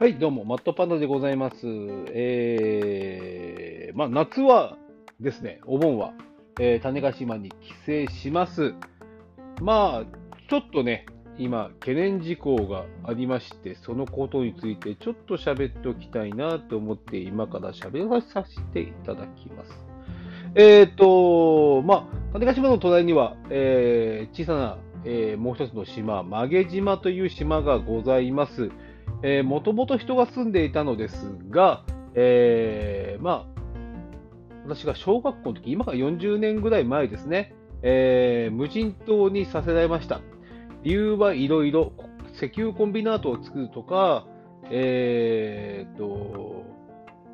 [0.00, 1.56] はい、どうも、マットパンダでございます。
[2.12, 4.76] えー、まあ、夏は
[5.18, 6.12] ですね、お盆は、
[6.60, 7.50] えー種子島に
[7.84, 8.74] 帰省します。
[9.60, 10.06] まあ、
[10.48, 11.04] ちょっとね、
[11.36, 19.72] 今、懸念事項がありまして、そのことについてちょっと喋っておきたいなと思って、今から喋らさせていただきます。
[20.54, 28.70] えっ、と、まあ、種子島の隣には、えー小さな、えーもう一つの島、曲げ島という島がございます。
[29.44, 33.60] もともと人が住んでいたのですが、えーまあ、
[34.64, 40.20] 私が小学校の時、今から40年ぐらい前ですね、えー無人島にさせられました。
[40.82, 41.92] 理由はいろいろ、
[42.34, 44.26] 石油コンビナートを作るとか、
[44.70, 46.64] えーと、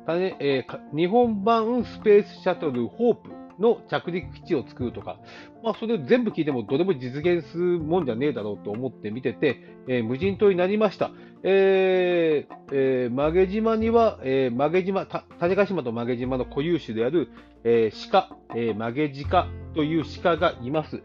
[0.05, 5.17] 種えーか日本版スペースシャトルホープの着陸基地を作るとか、
[5.63, 11.11] まあ、それを全部聞いてもどれも実現するもんじゃねえだろうと思って見てて、えー無人島になりました。
[11.43, 17.29] えーえー曲げ島には、えー曲げ島、た種子島と曲げ島の固有種である、
[17.63, 21.01] えー鹿、えー曲げ鹿という鹿がいます。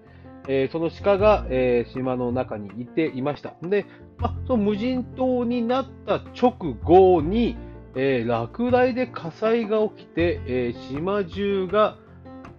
[0.48, 3.54] えーその鹿が、えー島の中にいていました。
[3.62, 3.86] で、
[4.18, 7.56] まあ、その無人島になった直後に、
[7.94, 11.96] えー落雷で火災が起きて、えー島中が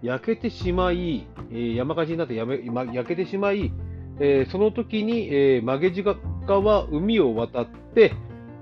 [0.02, 3.72] 焼けてしまい、えー山火事になってやめま焼けてしまい、
[4.20, 6.02] えーその時に、えー、曲げ
[6.46, 8.12] 鹿は海を渡って、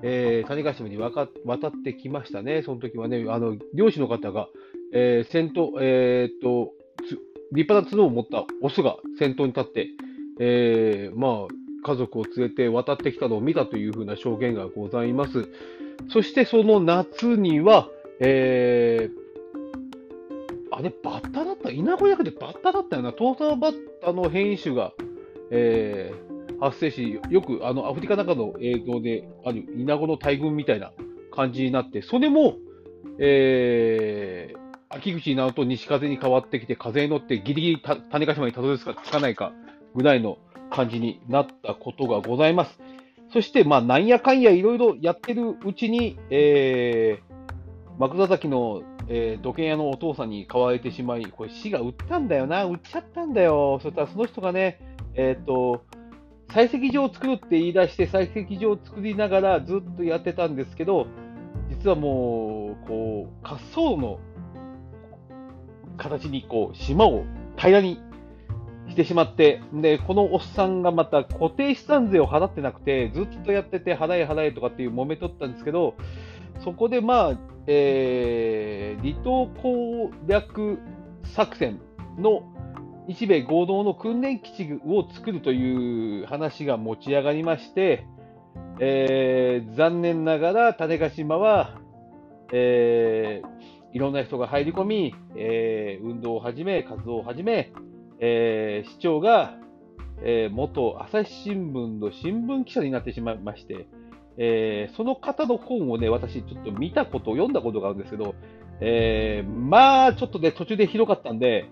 [0.03, 2.63] えー種子島に渡ってきましたね。
[2.63, 4.49] その時はね、あの漁師の方が、
[4.93, 6.73] えー先頭、えーっと、
[7.53, 9.89] 立派な角を持ったオスが先頭に立って、
[10.41, 15.49] えーまあ、家族を連れて渡ってきたのを見たというふうな証言がございます。
[16.11, 17.89] そしてその夏には、
[18.21, 19.20] えー
[20.81, 23.13] あれ、バッタだったイナゴじゃなくてバッタだったよな。
[23.13, 24.93] トーターバッタの変異種が、
[25.51, 30.93] えー発生し、よくあのアフリカの中の映像であるイナゴの大群みたいな
[31.33, 32.57] 感じになって、それも、
[33.19, 34.61] えー
[34.93, 39.53] 秋口になると西風に変わってきて、風に乗ってギリギリた種子島にたどり着かつかないか
[39.95, 40.37] ぐらいの
[40.73, 42.81] 感じになったことがございます。
[43.33, 48.83] そして、まあ、なんやかんやいろいろやってるうちに、えー、枕崎の、
[49.13, 53.81] えー土建屋のお父さんに買われてしまい、これ市が売ったんだよな、売っちゃったんだよ。
[53.83, 54.79] そしたらその人がね、
[55.15, 55.85] えっ、と、
[56.49, 61.09] 採石場を作るって言い出して、採石場を作りながらずっとやってたんですけど、
[61.71, 64.21] 実はもう、こう、滑走路の
[65.97, 67.25] 形に、こう、島を
[67.57, 68.01] 平らに
[68.91, 75.95] してしまって、で、このおっさんがまた固定資産税を払ってなくて、ずっとやってて、払え払えとかっていう揉めとったんですけど、
[76.63, 80.79] そこでまあ、えー離島攻略
[81.25, 81.81] 作戦
[82.19, 82.43] の
[83.09, 88.07] 日米合同の訓練基地を作るという話が持ち上がりまして、
[88.79, 91.81] えー残念ながら種子島は、
[92.53, 93.51] えー
[93.93, 97.73] いろんな人が入り込み、えー運動を始め、活動を始め、
[98.21, 99.57] えー市長が、
[100.23, 103.89] えー元朝日新聞の新聞記者になってしまいまして、
[104.43, 108.35] えーその方の本をね、私ちょっと見たこと、読んだことがあるんですけど、
[108.81, 111.69] えーまあ、ちょっとね、途中で広かったんで、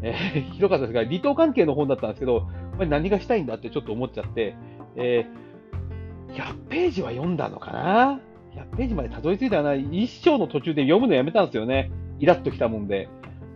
[0.00, 2.42] えー 広かったですが、離島関係の本だったんですけど、
[2.76, 4.54] これ何がしたいんだってちょっと思っちゃって、
[4.96, 5.44] えー
[6.34, 8.20] 100ページは読んだのかな
[8.56, 9.74] ?100 ページまでたどり着いたかな？
[9.74, 11.90] 一章の途中で読むのやめたんですよね。
[12.18, 13.08] イラッときたもんで。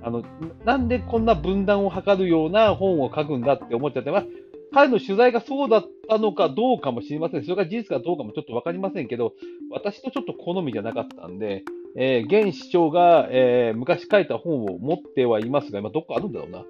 [0.02, 0.22] あの、
[0.64, 4.24] なんでこんな分断を図るような本を書くんだって思っちゃって、まあ、
[4.72, 7.42] 彼の取材がそうだったのかどうかもしれません。
[7.42, 9.34] それが事実かどうかもちょっとわかりませんけど、
[9.70, 11.64] 私とちょっと好みじゃなかったんで、
[11.96, 16.64] えー現市長が、えー昔書いた本を持ってはいますが、今どっかあるんだろうな。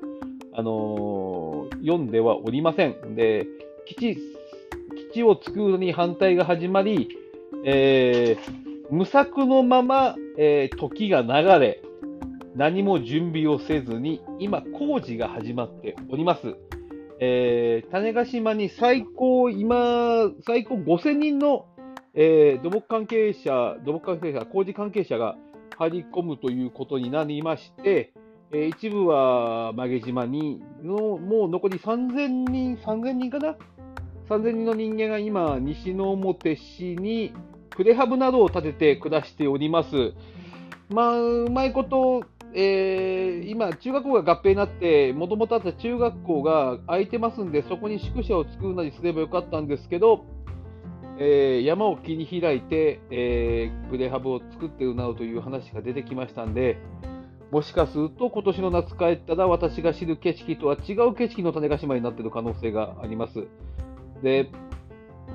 [0.53, 3.14] あのー読んではおりません。
[3.14, 3.47] で、
[3.86, 4.16] 基地、
[5.10, 7.09] 基地を作るのに反対が始まり、
[7.65, 11.82] えー無策のまま、えー時が流れ、
[12.56, 16.56] 何も準備をせずに、今、工事が始まっております。
[17.20, 21.66] えー種子島に最高、今、最高5000人の、
[22.15, 25.36] えー土木関係者、土木関係者、工事関係者が
[25.78, 28.12] 張り込むということになりまして、
[28.53, 33.56] えー一部は曲げ島にの、もう残り3000人、3000人かな
[34.28, 37.32] ?3000 人の人間が今、西之表市に
[37.71, 40.12] プレハブなどを建てて暮らしております。
[40.88, 42.22] まあ、うまいこと、
[42.54, 50.24] えー今、中学校が合併になって、もともとあった中学校が空いてますんで、そこに宿舎を作るなりすればよかったんですけど、
[51.18, 56.78] えー山を切り開いて、えープレハブを作ってるなどという話が出てきましたんで、
[57.50, 63.47] もしかすると今年の夏帰ったら私が知る景色とは違う景色の種子島になっている可能性があります。
[64.22, 64.50] で、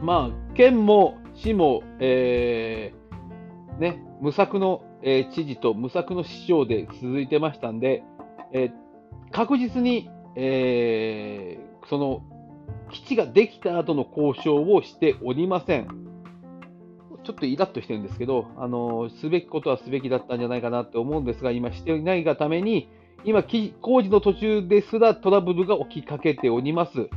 [0.01, 8.03] まあ、県も、市も、えーね、無策の、えー知事と無策の市長で続いてましたんで、
[8.51, 8.71] えー
[9.31, 12.21] 確実に、えーその
[12.91, 15.87] 基地ができた後の交渉をしておりません。
[17.23, 22.89] ちょっとイラッとしてるんですけど、あのすべきことはすべきだったんじゃないかなって思うんですが、今していないがために、
[23.25, 23.43] 今、
[23.81, 27.09] 工事の途中ですらトラブルが起きかけております。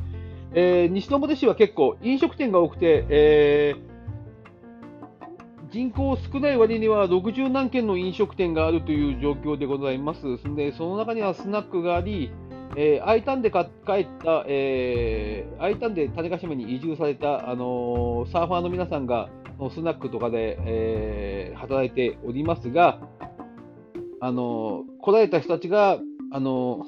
[0.54, 3.85] えー西表市は結構飲食店が多くて、えー
[5.72, 10.22] 人口少ない割には60何軒の飲食店があるという状況でございます。
[10.54, 12.30] でその中にはスナックがあり、
[12.76, 13.66] えー、I ターンで帰っ
[14.22, 19.28] た、えー、I ターンで種子島に移住された、あのーサーファーの皆さんが
[19.74, 23.00] スナックとかで、えー働いておりますが、
[24.20, 25.98] あのー来られた人たちが、
[26.32, 26.84] あの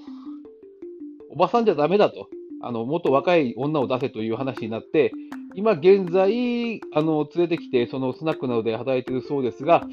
[1.31, 2.29] おばさんじゃダメだと、
[2.63, 5.13] あのもっと若い女を出せという話になって、
[5.59, 9.89] 今現在、あの連れてきて、そのスナックなどで働いているそうですが、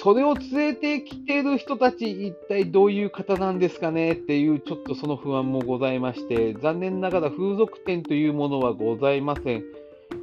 [0.00, 9.64] それを連れてきてる人たち、一体どういう方なんですかねっていう、ちょっとその不安もございまして、残念ながら風俗店というものはございません。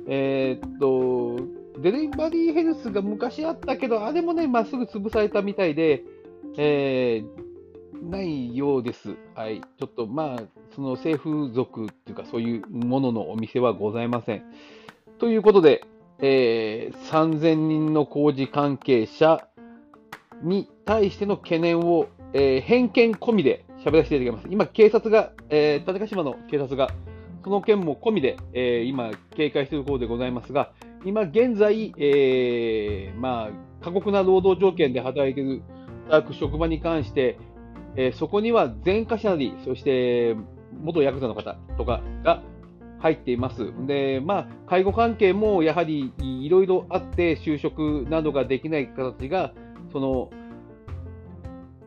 [0.08, 6.06] えーっと、デリバリーヘルスが昔あったけど、あれもね、まっすぐ潰されたみたいで、
[6.58, 7.49] えー
[7.94, 9.16] ないようです。
[9.36, 9.62] はい。
[9.62, 10.44] ちょっとまあ、
[10.76, 14.44] その性風俗っていうか、そういうもののお店はございません。
[15.18, 15.84] ということで、
[16.20, 19.48] えー3000人の工事関係者
[20.42, 24.48] に対しての懸念を、えー偏見込みで喋らせていただきます。
[24.50, 26.90] 今、警察が、えー、立川島の警察が、
[27.44, 30.74] その件も込みで、えー今、警戒しているところでございますが、
[31.06, 35.62] 今現在、えーまあ、過酷な労働条件で働いている
[36.10, 37.38] 働く職場に関して、
[37.96, 40.36] えーそこには前科者なり、そして
[40.82, 42.42] 元ヤクザの方とかが
[43.00, 43.74] 入っています。
[43.88, 49.54] で、まあ、介護関係もやはりいろいろあって、就職などができない方たちが、
[49.92, 50.30] その、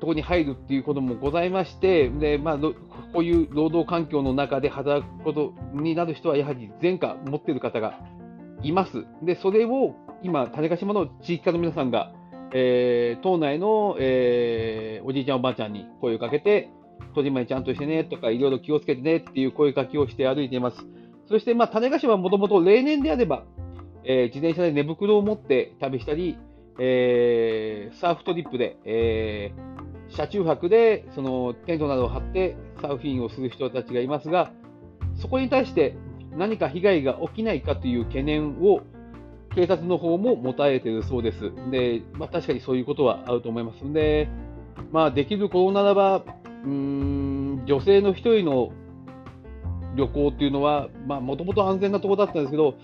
[0.01, 8.01] とこに入るっていうこともございまして、で、まあ、こういう労働環境の中で働くことになる人は、やはり前科持っている方が
[8.63, 9.05] います。
[9.23, 12.13] で、それを今、種子島の地域課の皆さんが、
[12.55, 16.71] えー島内の、えーおじいちゃん、おばあちゃんに声をかけて、
[17.15, 20.77] 戸締まりちゃんとしてねとか、いろいろ気をつけてねっていう声かけをして歩いています。
[21.29, 23.45] そして、まあ、種子島はもともと例年であれば、
[24.05, 26.39] えー自転車で寝袋を持って旅したり、
[26.79, 29.73] えーサーフトリップで、えー
[30.15, 34.53] 車中泊でそのテントなどを張ってサーフィンをする人たちがいますが、
[35.17, 35.97] そこに対して
[36.37, 38.83] 何か被害が起きないかという懸念を
[39.55, 41.53] 警察の方も持たれているそうです。
[41.71, 44.29] で、まあ、確かにそういうことはあると思いますので、
[44.91, 46.25] まあ、できることならば、
[46.65, 48.73] うん、女性の一人の
[49.97, 52.75] 旅行っていうのは、まあ、もともと安全なところだったんですけど、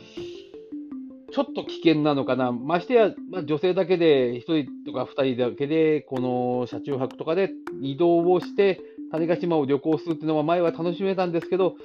[1.30, 7.50] ちょっと危険なのかな、ましてや、まあ、女性だけで、1人とか2人だけで、この車中泊とかで
[7.82, 8.80] 移動をして、
[9.10, 11.76] 種子島を旅行するっていうのは前は楽しめたんですけど、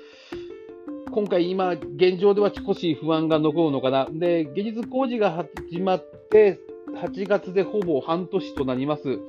[1.13, 4.07] 今回、今、現状では少し不安が残るのかな。
[4.11, 6.57] で、技術工事が始まって、
[6.95, 9.19] 8月でほぼ半年となります。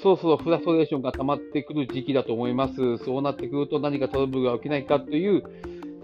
[0.00, 2.98] そろそろフラストレーションが溜まってくる時期だと思います。
[2.98, 5.42] そうなってくると何かトラブルが起きないかという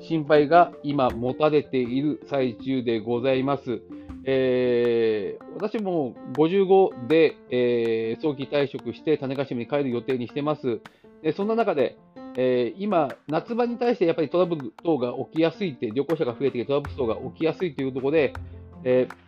[0.01, 3.81] 心配が今持たれている最中でございます。
[4.25, 10.81] えー私も55で、えー早期退職して種子島に帰る予定にしてます。
[11.23, 11.97] でそんな中で、
[12.38, 18.35] えー今、夏場に対してやっぱりトラブル等が起きやすいって、旅行者が増えてきてトラブル等が起きやすいというところで、
[18.85, 19.26] えー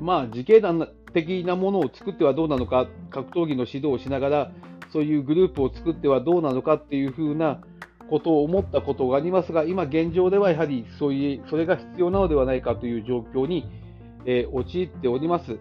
[0.00, 4.52] まあ、自警団的なものを作ってはどうなのか、格闘技の指導をしながら、
[4.90, 7.60] そういうグループを作ってはどうなのかっていうふうな
[8.08, 13.68] ことを思ったことがありますが、今現状ではやはりそういうそれが必要なのではないかという状況に、
[14.24, 15.58] えー陥っております。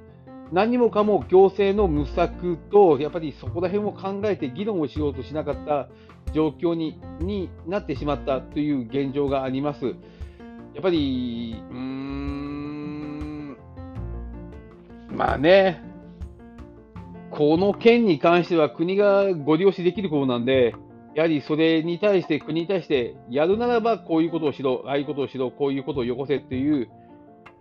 [0.51, 5.89] 何もかも行政の無策と、やっぱりそこら辺を考えて議論をしようとしなかった
[6.34, 9.86] 状況にになってしまったという現状があります。
[9.86, 9.96] やっ
[10.82, 13.58] ぱり、うーん、
[15.10, 15.82] まあね、
[17.32, 20.75] この件に関しては国がご利用しできることなんで、
[21.16, 26.89] やはりそれに対して、国に対して、やるならばこういうことをしろ、ああいうことをしろ、こういうことをよこせっていう、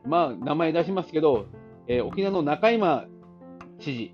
[0.04, 1.46] まあ、名前出しますけど、
[1.88, 3.06] えー沖縄の中山
[3.78, 4.12] 知事、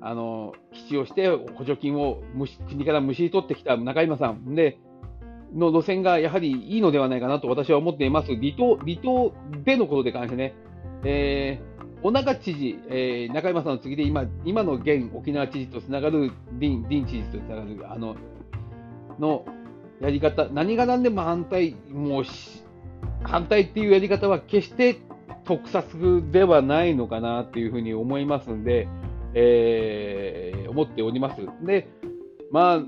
[0.00, 4.78] あの基地をして補助金をむし国からむしり取ってきた中山さんで
[5.54, 8.34] の路線がやはりいいのではないかなと私は思っています。
[8.34, 9.32] 離島離島
[9.64, 10.54] でのことで関してね、
[11.04, 18.16] えー小中知事、えー中山さんの次で今今の現沖縄知事とつながるディンディン知事とつながるあの
[19.18, 19.46] の
[20.00, 22.62] やり方、何が何でも反対、もうし
[23.22, 24.98] 反対っていうやり方は決して
[25.44, 28.88] 特撮ではないのかなっていうふうに思いますんで、
[29.34, 31.42] えー、思っております。
[31.64, 31.88] で、
[32.50, 32.82] まあ、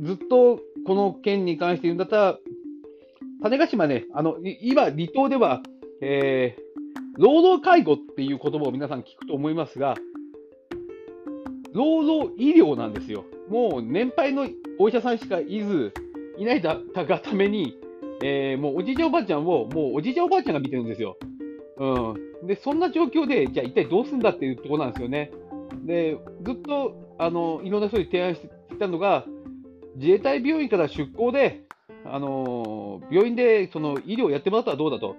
[0.00, 2.38] ずっとこの件に関して言うんだったら、
[3.42, 5.62] 種子島ね、あの、今、離島では、
[6.00, 6.62] えー、
[7.16, 9.94] 労働介護っていう言葉を皆さん聞くと思いますが、
[11.72, 13.24] 労働医療なんですよ。
[13.48, 15.92] もう年配のお医者さんしかいず、
[16.38, 17.76] いないだがために、
[18.22, 21.16] えー、もうおじいちゃんおばあちゃんを、もうおじいちゃんおばあちゃんが見てるんですよ。
[21.78, 21.86] う
[22.44, 22.46] ん。
[22.46, 25.30] で、そんな状況で、じゃあ一体どうするんだっていうところなんですよね。
[25.84, 29.24] で、ずっと、あの、いろんな人に提案してきたのが、
[29.96, 31.62] 自衛隊病院から出向で、
[32.04, 35.16] あの病院でその医療をやってもらったらどうだと。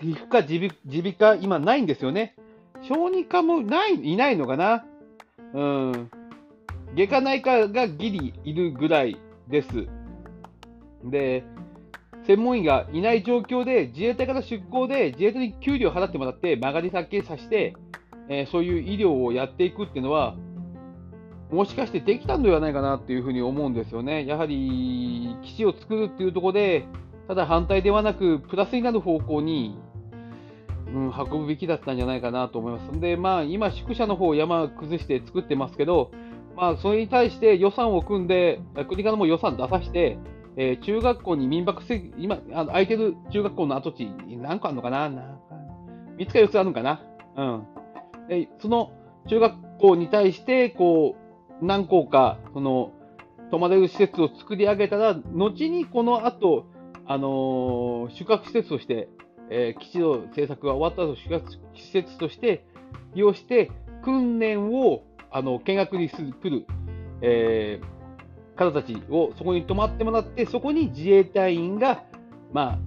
[0.00, 0.70] 皮膚科、耳
[1.02, 2.34] 鼻科、今ないんですよね。
[2.82, 4.86] 小児科もない、いないのかな。
[5.52, 6.10] うん。
[6.94, 9.68] 外科内科がギリいるぐらいです。
[11.04, 11.44] で、
[12.30, 17.74] 専門医がいない状況で、自衛隊から出向で、自衛隊に給料を払ってもらって、曲がり先させて、
[18.28, 20.36] えー、そういう医療をやっていくっていうのは、
[21.50, 24.26] もしかしてできたんではないかなっていうふうに思うんですよね。
[24.26, 26.84] やはり基地を作るっていうところで、
[27.26, 29.76] ただ反対ではなく、プラスになる方向に、
[30.94, 33.00] うん、運ぶべきだったんじゃないかなと思います。
[33.00, 36.12] で、まあ、今、宿舎の方を山崩して作ってますけど、
[36.56, 40.16] まあ、それに対して予算を組んで、国からも予算出させて、
[40.62, 47.00] えー、中学校に民泊せ、今、あの空いてる中学校の跡地、何個あるのかな ?3 つか4つあるのかな？
[47.34, 47.66] うん。
[48.28, 48.92] で、その
[49.26, 51.16] 中学校に対して、こ
[51.62, 52.92] う、何校か、その、
[53.50, 56.66] 泊まれる施設を作り上げたら、後にこの後、
[57.06, 59.08] あのー、宿泊施設として、
[59.48, 62.66] えー、基地の政策が終わった後、宿泊施設として
[63.14, 63.70] 利用して、
[64.04, 66.66] 訓練を、あの、見学にする、来る、
[67.22, 67.99] えー、
[68.64, 72.04] 方たちをそこに泊まってもらって、そこに自衛隊員が、
[72.52, 72.78] まあ、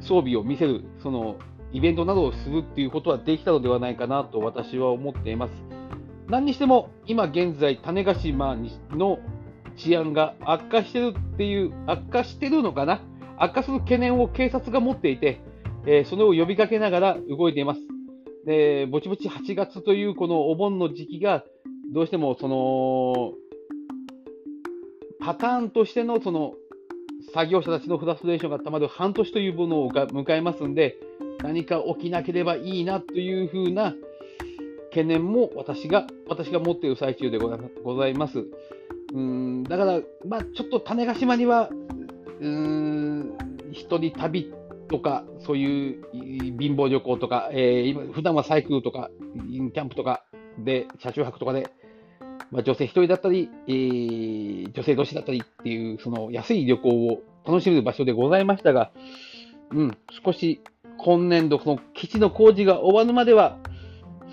[0.00, 1.36] 装備を見せる、その、
[1.72, 5.52] イベントなどをするっていうことはできたのではないかなと私は思っています。
[6.28, 8.56] 何にしても、今現在、種子島
[8.90, 9.18] の
[9.76, 13.00] 治安が悪化してるっていう、悪化してるのかな？
[13.38, 15.40] 悪化する懸念を警察が持っていて、
[15.86, 17.80] えー、それを呼びかけながら動いています。
[18.46, 21.44] で、ぼちぼち8月というこのお盆の時期が、
[21.92, 23.32] どうしてもその、
[25.26, 26.54] パターンとしてのその、
[27.34, 30.98] 作業者たちのフラストレーションがたまる半年というものを迎えますんで、
[31.42, 33.92] 何か起きなければいいなというふうな
[34.90, 38.46] 懸念も私が、私が持っている最中でございます。
[39.14, 41.70] うんだから、まあ、ちょっと種子島には、
[42.40, 43.32] うん、
[43.72, 44.52] 一人旅
[44.88, 49.10] とか、そういう貧乏旅行とか、えー、今普段はサイクルとか、
[49.50, 50.22] キャンプとか
[50.56, 51.68] で、車中泊とかで、
[52.50, 58.90] まあ、女性一人だったり、えー、女性同士だったりっていう、その安い旅行を楽しめる場所でございましたが、
[59.70, 60.62] うん、少し
[60.98, 63.58] 今年度、この基地の工事が終わるまでは、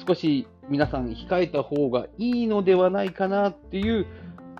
[0.07, 4.07] 少し皆さん控えた方がいいのではないかなっていう、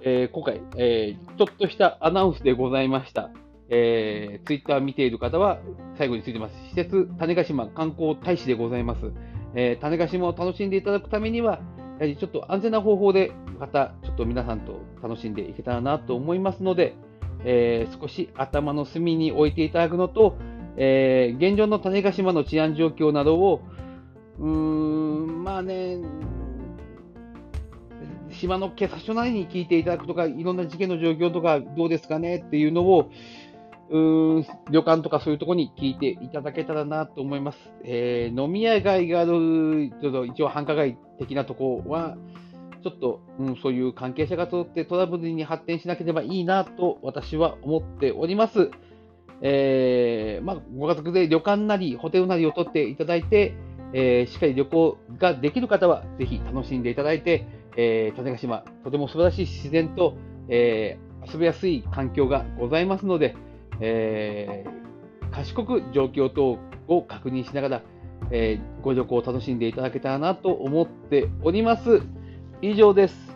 [0.01, 3.31] えー、今回、えー、ちょっとしたアナウンスでございました。
[3.69, 5.60] えー、ツイッター見ている方は
[5.98, 6.55] 最後についてます。
[6.69, 9.12] 施設種子島観光大使でございます。
[9.55, 11.60] えー、種子島を楽しんでいただくためには、や
[12.01, 16.95] はりちょっと安全な方法で、またちょっと皆さんと楽しんでいけたらなと思いますので、
[17.45, 20.38] えー、少し頭の隅に置いていただくのと、
[20.77, 23.62] えー、現状の種子島の治安状況などを、
[24.39, 26.00] うーん、まあね、
[28.31, 33.12] 島の警察署なりに聞いていただくとか、いろんな事件の状況とかどうですかねっていうのを、
[33.89, 37.57] うーん旅館とかそういうところに聞いていただけたらなと思います。
[37.83, 42.17] えー、飲み屋街がある、ちょっと一応繁華街的なところは、
[42.84, 48.70] ちょっと、うん、そういう関係者が通ってトラブルに発展しなければいいなと私は思っております。
[49.42, 53.56] えー、まあ、ご家族で旅館なりホテルなりを取っていただいて、
[53.94, 60.16] えー、しっかり旅行ができる方は、ぜひ楽しんでいただいて、えー、種子島、とても素晴らしい自然と、
[60.48, 63.36] えー、遊びやすい環境がございますので、
[63.80, 67.82] えー、賢く状況等を確認しながら、
[68.32, 72.02] えー、ご旅行を楽しんでいただけたらなと思っております。
[72.65, 73.33] 以上です。